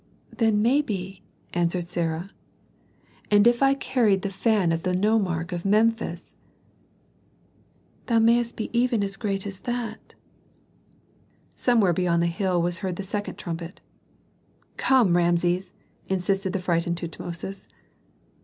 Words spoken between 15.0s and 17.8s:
Rameses!" insisted the frightened Tutmosis.